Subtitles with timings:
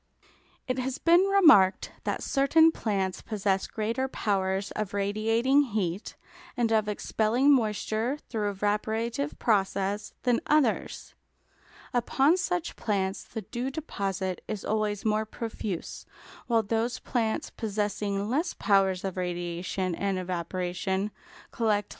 [0.67, 6.15] It has been remarked that certain plants possess greater powers of radiating heat
[6.57, 11.13] and of expelling moisture through evaporative process than others;
[11.93, 16.07] upon such plants the dew deposit is always more profuse,
[16.47, 21.11] while those plants possessing less powers of radiation and evaporation,
[21.51, 21.89] collect little dew.